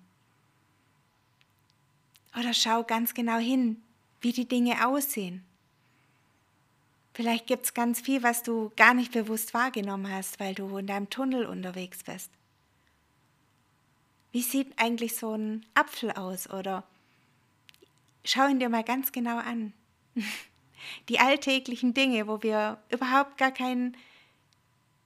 Oder 2.38 2.54
schau 2.54 2.84
ganz 2.84 3.14
genau 3.14 3.38
hin, 3.38 3.82
wie 4.20 4.32
die 4.32 4.48
Dinge 4.48 4.86
aussehen. 4.86 5.44
Vielleicht 7.12 7.46
gibt 7.46 7.64
es 7.64 7.74
ganz 7.74 8.00
viel, 8.00 8.22
was 8.22 8.42
du 8.42 8.70
gar 8.76 8.94
nicht 8.94 9.12
bewusst 9.12 9.52
wahrgenommen 9.52 10.12
hast, 10.12 10.38
weil 10.38 10.54
du 10.54 10.76
in 10.78 10.86
deinem 10.86 11.10
Tunnel 11.10 11.46
unterwegs 11.46 12.04
bist. 12.04 12.30
Wie 14.32 14.42
sieht 14.42 14.78
eigentlich 14.78 15.16
so 15.16 15.34
ein 15.34 15.66
Apfel 15.74 16.12
aus? 16.12 16.48
Oder 16.48 16.84
schau 18.24 18.46
ihn 18.46 18.60
dir 18.60 18.68
mal 18.68 18.84
ganz 18.84 19.10
genau 19.12 19.38
an. 19.38 19.72
Die 21.08 21.18
alltäglichen 21.18 21.94
Dinge, 21.94 22.26
wo 22.26 22.42
wir 22.42 22.78
überhaupt 22.90 23.36
gar 23.36 23.50
keinen, 23.50 23.96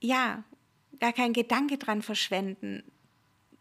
ja, 0.01 0.45
gar 1.01 1.12
keinen 1.12 1.33
Gedanke 1.33 1.79
dran 1.79 2.03
verschwenden, 2.03 2.85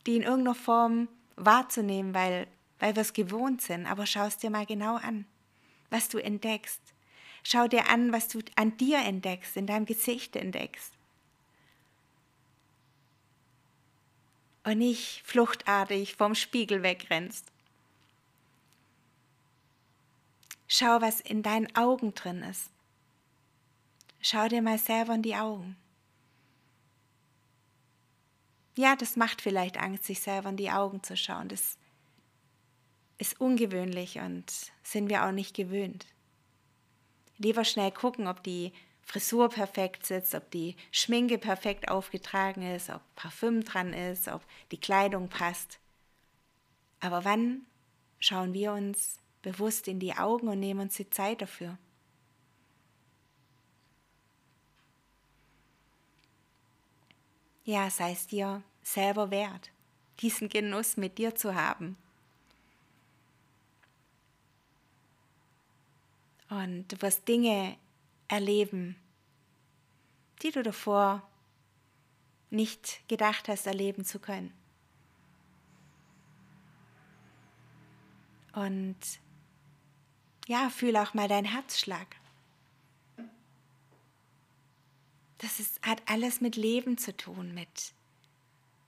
die 0.06 0.18
in 0.18 0.22
irgendeiner 0.22 0.54
Form 0.54 1.08
wahrzunehmen, 1.38 2.14
weil, 2.14 2.46
weil 2.80 2.96
wir 2.96 3.02
es 3.02 3.14
gewohnt 3.14 3.62
sind. 3.62 3.88
Aber 3.88 4.06
schau 4.06 4.26
es 4.26 4.38
dir 4.38 4.52
mal 4.52 4.66
genau 4.66 4.98
an, 4.98 5.26
was 5.90 6.10
du 6.10 6.20
entdeckst. 6.20 6.83
Schau 7.44 7.68
dir 7.68 7.90
an, 7.90 8.12
was 8.12 8.30
du 8.30 8.40
an 8.56 8.78
dir 8.78 9.00
entdeckst, 9.00 9.58
in 9.58 9.68
deinem 9.68 9.86
Gesicht 9.86 10.36
entdeckst. 10.36 10.94
und 14.64 14.78
nicht 14.78 15.22
fluchtartig 15.26 16.16
vom 16.16 16.36
Spiegel 16.36 16.84
wegrennst. 16.84 17.52
Schau, 20.68 21.02
was 21.02 21.20
in 21.20 21.44
deinen 21.44 21.74
Augen 21.76 22.16
drin 22.16 22.42
ist. 22.44 22.72
Schau 24.22 24.48
dir 24.48 24.62
mal 24.62 24.78
selber 24.78 25.14
in 25.16 25.22
die 25.22 25.36
Augen. 25.36 25.76
Ja, 28.76 28.96
das 28.96 29.16
macht 29.18 29.42
vielleicht 29.42 29.78
Angst, 29.78 30.06
sich 30.06 30.22
selber 30.22 30.50
in 30.50 30.58
die 30.58 30.72
Augen 30.72 31.04
zu 31.04 31.16
schauen. 31.16 31.50
Das 31.50 31.78
ist 33.20 33.40
ungewöhnlich 33.40 34.20
und 34.20 34.46
sind 34.82 35.10
wir 35.10 35.26
auch 35.26 35.32
nicht 35.32 35.56
gewöhnt. 35.56 36.08
Lieber 37.44 37.66
schnell 37.66 37.92
gucken, 37.92 38.28
ob 38.28 38.42
die 38.42 38.72
Frisur 39.02 39.50
perfekt 39.50 40.06
sitzt, 40.06 40.34
ob 40.34 40.50
die 40.52 40.78
Schminke 40.92 41.38
perfekt 41.38 41.90
aufgetragen 41.90 42.64
ist, 42.64 42.90
ob 42.90 43.02
Parfüm 43.16 43.66
dran 43.66 43.94
ist, 43.94 44.30
ob 44.30 44.42
die 44.72 44.80
Kleidung 44.80 45.28
passt. 45.28 45.80
Aber 47.02 47.26
wann 47.26 47.66
schauen 48.20 48.54
wir 48.54 48.72
uns 48.72 49.18
bewusst 49.42 49.90
in 49.90 50.00
die 50.00 50.14
Augen 50.14 50.48
und 50.48 50.62
nehmen 50.62 50.80
uns 50.80 50.96
die 50.96 51.10
Zeit 51.10 51.42
dafür? 51.42 51.78
Ja, 57.66 57.90
sei 57.90 58.14
es 58.14 58.28
dir 58.28 58.64
selber 58.84 59.32
wert, 59.32 59.72
diesen 60.20 60.48
Genuss 60.48 60.96
mit 60.96 61.18
dir 61.18 61.36
zu 61.36 61.56
haben. 61.56 61.98
Und 66.54 66.88
du 66.90 67.02
wirst 67.02 67.28
Dinge 67.28 67.78
erleben, 68.28 68.96
die 70.44 70.52
du 70.52 70.62
davor 70.62 71.28
nicht 72.52 73.02
gedacht 73.08 73.48
hast, 73.48 73.66
erleben 73.66 74.06
zu 74.06 74.20
können. 74.20 74.54
Und 78.54 78.98
ja, 80.46 80.70
fühl 80.70 80.96
auch 80.96 81.16
mal 81.16 81.28
deinen 81.28 81.46
Herzschlag. 81.46 82.18
Das 85.40 85.60
ist, 85.60 85.82
hat 85.82 86.04
alles 86.06 86.40
mit 86.40 86.56
Leben 86.56 87.00
zu 87.00 87.18
tun, 87.18 87.56
mit, 87.56 87.94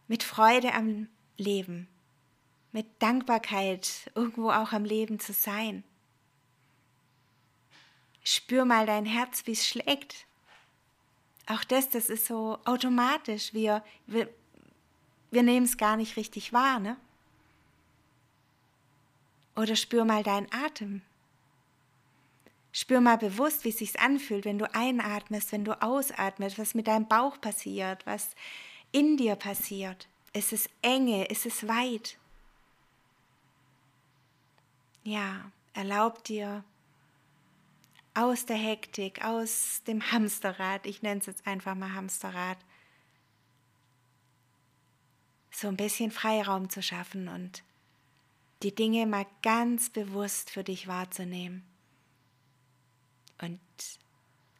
mit 0.07 0.21
Freude 0.21 0.75
am 0.75 1.09
Leben, 1.35 1.87
mit 2.71 3.01
Dankbarkeit, 3.01 4.11
irgendwo 4.13 4.51
auch 4.51 4.71
am 4.71 4.85
Leben 4.85 5.19
zu 5.19 5.33
sein. 5.33 5.83
Spür 8.27 8.65
mal 8.65 8.87
dein 8.87 9.05
Herz, 9.05 9.43
wie 9.45 9.51
es 9.51 9.67
schlägt. 9.67 10.25
Auch 11.45 11.63
das, 11.63 11.89
das 11.89 12.09
ist 12.09 12.25
so 12.25 12.57
automatisch. 12.65 13.53
Wir, 13.53 13.83
wir, 14.07 14.27
wir 15.29 15.43
nehmen 15.43 15.67
es 15.67 15.77
gar 15.77 15.95
nicht 15.95 16.17
richtig 16.17 16.51
wahr, 16.51 16.79
ne? 16.79 16.97
Oder 19.55 19.75
spür 19.75 20.05
mal 20.05 20.23
deinen 20.23 20.51
Atem. 20.51 21.01
Spür 22.71 22.99
mal 22.99 23.17
bewusst, 23.17 23.63
wie 23.63 23.69
es 23.69 23.77
sich 23.77 23.99
anfühlt, 23.99 24.43
wenn 24.43 24.57
du 24.57 24.73
einatmest, 24.73 25.51
wenn 25.51 25.63
du 25.63 25.79
ausatmest, 25.81 26.57
was 26.57 26.73
mit 26.73 26.87
deinem 26.87 27.07
Bauch 27.07 27.39
passiert, 27.39 28.05
was 28.07 28.31
in 28.91 29.17
dir 29.17 29.35
passiert. 29.35 30.07
Ist 30.33 30.51
es 30.51 30.67
enge? 30.81 31.25
Ist 31.25 31.45
es 31.45 31.67
weit? 31.67 32.17
Ja, 35.03 35.51
erlaub 35.73 36.23
dir 36.23 36.65
aus 38.15 38.45
der 38.45 38.55
Hektik, 38.55 39.23
aus 39.23 39.83
dem 39.85 40.11
Hamsterrad, 40.11 40.85
ich 40.85 41.01
nenne 41.01 41.19
es 41.19 41.27
jetzt 41.27 41.45
einfach 41.45 41.75
mal 41.75 41.93
Hamsterrad, 41.93 42.57
so 45.51 45.67
ein 45.67 45.77
bisschen 45.77 46.11
Freiraum 46.11 46.69
zu 46.69 46.81
schaffen 46.81 47.27
und 47.27 47.63
die 48.63 48.73
Dinge 48.73 49.05
mal 49.05 49.25
ganz 49.41 49.89
bewusst 49.89 50.49
für 50.49 50.63
dich 50.63 50.87
wahrzunehmen. 50.87 51.63
Und 53.41 53.59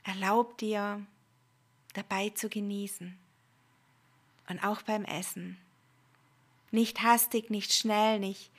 erlaub 0.04 0.58
dir 0.58 1.06
dabei 1.94 2.30
zu 2.30 2.50
genießen. 2.50 3.18
Und 4.48 4.64
auch 4.64 4.82
beim 4.84 5.06
Essen. 5.06 5.58
Nicht 6.72 7.02
hastig, 7.02 7.50
nicht 7.50 7.74
schnell, 7.74 8.20
nicht 8.20 8.52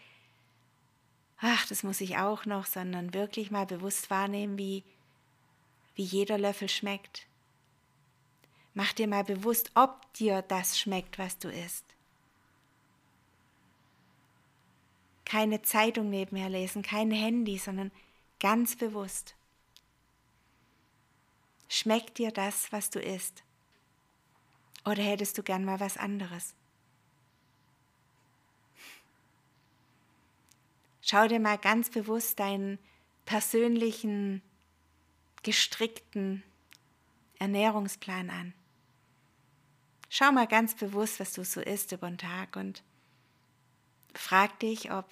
ach, 1.41 1.67
das 1.67 1.83
muss 1.83 2.01
ich 2.01 2.19
auch 2.19 2.45
noch, 2.47 2.67
sondern 2.67 3.15
wirklich 3.15 3.51
mal 3.51 3.67
bewusst 3.67 4.11
wahrnehmen, 4.11 4.59
wie, 4.59 4.85
wie 5.95 6.05
jeder 6.05 6.39
Löffel 6.39 6.69
schmeckt. 6.69 7.27
Mach 8.75 8.93
dir 8.93 9.09
mal 9.09 9.25
bewusst, 9.25 9.71
ob 9.75 10.13
dir 10.15 10.43
das 10.43 10.79
schmeckt, 10.79 11.19
was 11.19 11.39
du 11.39 11.49
isst. 11.49 11.85
Keine 15.25 15.63
Zeitung 15.63 16.11
nebenher 16.11 16.49
lesen, 16.49 16.83
kein 16.83 17.11
Handy, 17.11 17.59
sondern 17.59 17.91
ganz 18.39 18.77
bewusst. 18.77 19.35
Schmeckt 21.69 22.19
dir 22.19 22.31
das, 22.31 22.71
was 22.71 22.91
du 22.91 23.01
isst? 23.01 23.43
Oder 24.85 25.03
hättest 25.03 25.37
du 25.37 25.43
gern 25.43 25.65
mal 25.65 25.81
was 25.81 25.97
anderes? 25.97 26.55
Schau 31.09 31.29
dir 31.29 31.39
mal 31.39 31.57
ganz 31.57 31.89
bewusst 31.89 32.41
deinen 32.41 32.81
persönlichen, 33.27 34.43
gestrickten 35.45 36.43
Ernährungsplan 37.39 38.29
an. 38.29 38.55
Schau 40.09 40.33
mal 40.33 40.49
ganz 40.49 40.75
bewusst, 40.75 41.21
was 41.21 41.33
du 41.33 41.45
so 41.45 41.61
isst 41.61 41.93
über 41.93 42.09
den 42.09 42.19
Tag 42.19 42.57
und 42.57 42.83
frag 44.15 44.59
dich, 44.59 44.91
ob, 44.91 45.09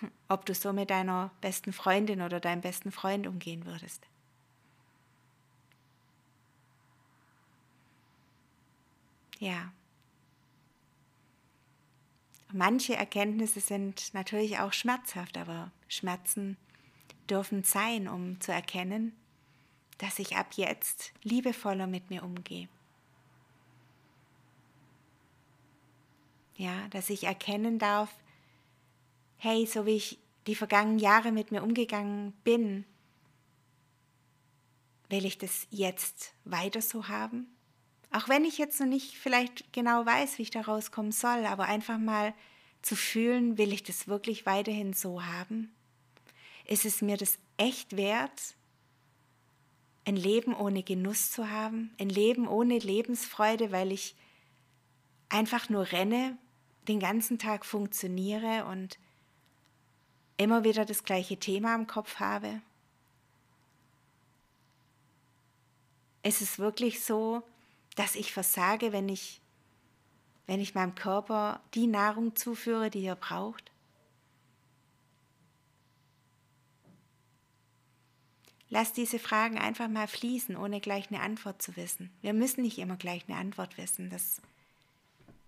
ob 0.28 0.46
du 0.46 0.54
so 0.54 0.72
mit 0.72 0.90
deiner 0.90 1.32
besten 1.40 1.72
Freundin 1.72 2.22
oder 2.22 2.38
deinem 2.38 2.60
besten 2.60 2.92
Freund 2.92 3.26
umgehen 3.26 3.66
würdest. 3.66 4.06
Ja. 9.40 9.72
Manche 12.52 12.94
Erkenntnisse 12.94 13.60
sind 13.60 14.14
natürlich 14.14 14.58
auch 14.58 14.72
schmerzhaft, 14.72 15.36
aber 15.36 15.72
Schmerzen 15.88 16.56
dürfen 17.28 17.64
sein, 17.64 18.08
um 18.08 18.40
zu 18.40 18.52
erkennen, 18.52 19.14
dass 19.98 20.18
ich 20.18 20.36
ab 20.36 20.54
jetzt 20.54 21.12
liebevoller 21.22 21.86
mit 21.86 22.10
mir 22.10 22.22
umgehe. 22.22 22.68
Ja, 26.56 26.88
dass 26.88 27.10
ich 27.10 27.24
erkennen 27.24 27.78
darf, 27.78 28.10
hey, 29.38 29.66
so 29.66 29.84
wie 29.84 29.96
ich 29.96 30.18
die 30.46 30.54
vergangenen 30.54 30.98
Jahre 30.98 31.32
mit 31.32 31.50
mir 31.50 31.62
umgegangen 31.62 32.32
bin, 32.44 32.84
will 35.08 35.24
ich 35.24 35.38
das 35.38 35.66
jetzt 35.70 36.32
weiter 36.44 36.80
so 36.80 37.08
haben? 37.08 37.55
Auch 38.16 38.30
wenn 38.30 38.46
ich 38.46 38.56
jetzt 38.56 38.80
noch 38.80 38.86
nicht 38.86 39.14
vielleicht 39.18 39.70
genau 39.74 40.06
weiß, 40.06 40.38
wie 40.38 40.42
ich 40.42 40.50
da 40.50 40.62
rauskommen 40.62 41.12
soll, 41.12 41.44
aber 41.44 41.64
einfach 41.64 41.98
mal 41.98 42.32
zu 42.80 42.96
fühlen, 42.96 43.58
will 43.58 43.74
ich 43.74 43.82
das 43.82 44.08
wirklich 44.08 44.46
weiterhin 44.46 44.94
so 44.94 45.26
haben? 45.26 45.70
Ist 46.64 46.86
es 46.86 47.02
mir 47.02 47.18
das 47.18 47.38
echt 47.58 47.94
wert, 47.94 48.54
ein 50.06 50.16
Leben 50.16 50.54
ohne 50.54 50.82
Genuss 50.82 51.30
zu 51.30 51.50
haben, 51.50 51.94
ein 52.00 52.08
Leben 52.08 52.48
ohne 52.48 52.78
Lebensfreude, 52.78 53.70
weil 53.70 53.92
ich 53.92 54.14
einfach 55.28 55.68
nur 55.68 55.92
renne, 55.92 56.38
den 56.88 57.00
ganzen 57.00 57.38
Tag 57.38 57.66
funktioniere 57.66 58.64
und 58.64 58.98
immer 60.38 60.64
wieder 60.64 60.86
das 60.86 61.04
gleiche 61.04 61.36
Thema 61.36 61.74
im 61.74 61.86
Kopf 61.86 62.18
habe? 62.18 62.62
Ist 66.22 66.40
es 66.40 66.58
wirklich 66.58 67.04
so, 67.04 67.42
dass 67.96 68.14
ich 68.14 68.32
versage, 68.32 68.92
wenn 68.92 69.08
ich, 69.08 69.40
wenn 70.46 70.60
ich 70.60 70.74
meinem 70.74 70.94
Körper 70.94 71.60
die 71.74 71.88
Nahrung 71.88 72.36
zuführe, 72.36 72.90
die 72.90 73.04
er 73.04 73.16
braucht? 73.16 73.72
Lass 78.68 78.92
diese 78.92 79.18
Fragen 79.18 79.58
einfach 79.58 79.88
mal 79.88 80.08
fließen, 80.08 80.56
ohne 80.56 80.80
gleich 80.80 81.10
eine 81.10 81.20
Antwort 81.20 81.62
zu 81.62 81.76
wissen. 81.76 82.10
Wir 82.20 82.32
müssen 82.32 82.62
nicht 82.62 82.78
immer 82.78 82.96
gleich 82.96 83.24
eine 83.28 83.38
Antwort 83.38 83.78
wissen. 83.78 84.10
Das, 84.10 84.42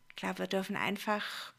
ich 0.09 0.17
glaube, 0.17 0.41
wir 0.41 0.47
dürfen 0.47 0.77
einfach 0.77 1.53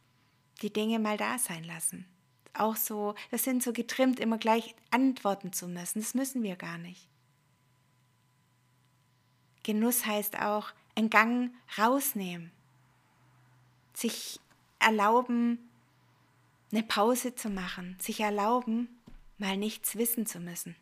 die 0.62 0.72
Dinge 0.72 1.00
mal 1.00 1.18
da 1.18 1.38
sein 1.38 1.64
lassen. 1.64 2.06
Auch 2.54 2.76
so, 2.76 3.14
wir 3.30 3.40
sind 3.40 3.62
so 3.62 3.74
getrimmt, 3.74 4.20
immer 4.20 4.38
gleich 4.38 4.74
antworten 4.90 5.54
zu 5.54 5.68
müssen. 5.68 6.00
Das 6.00 6.14
müssen 6.14 6.44
wir 6.44 6.56
gar 6.56 6.78
nicht. 6.78 7.08
Genuss 9.70 10.08
heißt 10.08 10.40
auch 10.40 10.72
einen 10.96 11.12
Gang 11.12 11.54
rausnehmen, 11.78 12.52
sich 13.94 14.40
erlauben, 14.80 15.70
eine 16.72 16.82
Pause 16.82 17.36
zu 17.36 17.52
machen, 17.52 17.96
sich 18.00 18.20
erlauben, 18.20 18.90
mal 19.38 19.58
nichts 19.58 19.96
wissen 19.96 20.26
zu 20.26 20.40
müssen. 20.40 20.76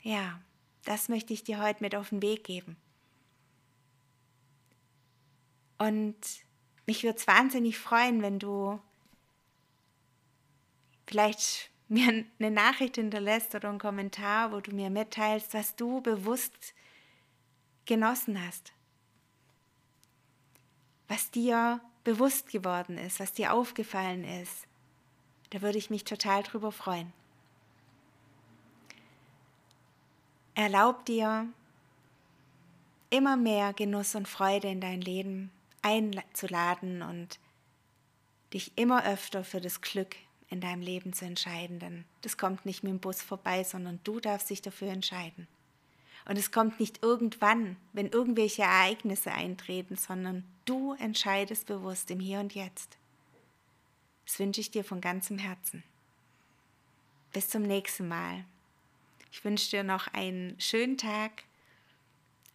Ja, 0.00 0.40
das 0.86 1.10
möchte 1.10 1.34
ich 1.34 1.44
dir 1.44 1.62
heute 1.62 1.82
mit 1.84 1.94
auf 1.94 2.08
den 2.08 2.22
Weg 2.22 2.44
geben. 2.44 2.78
Und 5.76 6.16
mich 6.86 7.02
würde 7.02 7.18
es 7.18 7.26
wahnsinnig 7.26 7.78
freuen, 7.78 8.22
wenn 8.22 8.38
du 8.38 8.80
vielleicht 11.06 11.69
mir 11.90 12.24
eine 12.38 12.50
Nachricht 12.50 12.94
hinterlässt 12.94 13.54
oder 13.54 13.68
einen 13.68 13.78
Kommentar, 13.78 14.52
wo 14.52 14.60
du 14.60 14.72
mir 14.72 14.90
mitteilst, 14.90 15.52
was 15.54 15.74
du 15.74 16.00
bewusst 16.00 16.74
genossen 17.84 18.40
hast. 18.46 18.72
Was 21.08 21.30
dir 21.32 21.80
bewusst 22.04 22.50
geworden 22.50 22.96
ist, 22.96 23.18
was 23.18 23.32
dir 23.32 23.52
aufgefallen 23.52 24.24
ist. 24.24 24.68
Da 25.50 25.62
würde 25.62 25.78
ich 25.78 25.90
mich 25.90 26.04
total 26.04 26.44
drüber 26.44 26.70
freuen. 26.70 27.12
Erlaub 30.54 31.04
dir, 31.06 31.48
immer 33.10 33.36
mehr 33.36 33.72
Genuss 33.72 34.14
und 34.14 34.28
Freude 34.28 34.68
in 34.68 34.80
dein 34.80 35.00
Leben 35.00 35.50
einzuladen 35.82 37.02
und 37.02 37.40
dich 38.52 38.72
immer 38.76 39.04
öfter 39.04 39.42
für 39.42 39.60
das 39.60 39.80
Glück 39.80 40.14
in 40.50 40.60
deinem 40.60 40.82
Leben 40.82 41.12
zu 41.12 41.24
entscheiden. 41.24 41.78
Denn 41.78 42.04
das 42.22 42.36
kommt 42.36 42.66
nicht 42.66 42.82
mit 42.82 42.90
dem 42.90 42.98
Bus 42.98 43.22
vorbei, 43.22 43.64
sondern 43.64 44.00
du 44.04 44.20
darfst 44.20 44.50
dich 44.50 44.60
dafür 44.60 44.88
entscheiden. 44.88 45.46
Und 46.26 46.36
es 46.36 46.50
kommt 46.52 46.78
nicht 46.78 47.02
irgendwann, 47.02 47.76
wenn 47.92 48.08
irgendwelche 48.08 48.62
Ereignisse 48.62 49.32
eintreten, 49.32 49.96
sondern 49.96 50.44
du 50.64 50.92
entscheidest 50.94 51.66
bewusst 51.66 52.10
im 52.10 52.20
Hier 52.20 52.40
und 52.40 52.54
Jetzt. 52.54 52.98
Das 54.26 54.38
wünsche 54.38 54.60
ich 54.60 54.70
dir 54.70 54.84
von 54.84 55.00
ganzem 55.00 55.38
Herzen. 55.38 55.82
Bis 57.32 57.48
zum 57.48 57.62
nächsten 57.62 58.06
Mal. 58.06 58.44
Ich 59.32 59.44
wünsche 59.44 59.70
dir 59.70 59.82
noch 59.82 60.08
einen 60.08 60.60
schönen 60.60 60.98
Tag, 60.98 61.44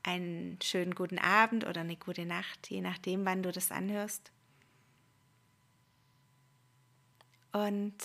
einen 0.03 0.59
schönen 0.61 0.93
guten 0.93 1.17
Abend 1.17 1.65
oder 1.65 1.81
eine 1.81 1.95
gute 1.95 2.25
Nacht, 2.25 2.69
je 2.69 2.81
nachdem, 2.81 3.25
wann 3.25 3.41
du 3.41 3.51
das 3.51 3.71
anhörst. 3.71 4.31
Und 7.55 7.95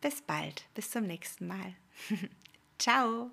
bis 0.00 0.22
bald, 0.22 0.62
bis 0.74 0.92
zum 0.92 1.08
nächsten 1.08 1.48
Mal. 1.48 1.74
Ciao. 2.78 3.32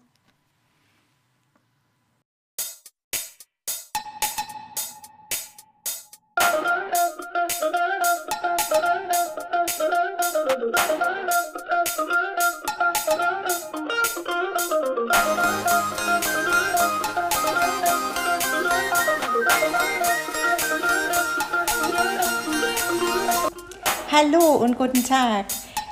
Hallo 24.17 24.63
und 24.63 24.77
guten 24.77 25.03
Tag. 25.03 25.47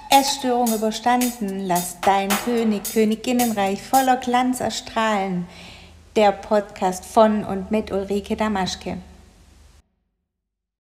Essstörung 0.10 0.74
überstanden. 0.74 1.68
Lass 1.68 2.00
dein 2.00 2.30
König, 2.46 2.84
Königinnenreich 2.94 3.82
voller 3.82 4.16
Glanz 4.16 4.62
erstrahlen. 4.62 5.46
Der 6.16 6.32
Podcast 6.32 7.04
von 7.04 7.44
und 7.44 7.70
mit 7.70 7.92
Ulrike 7.92 8.38
Damaschke. 8.38 9.00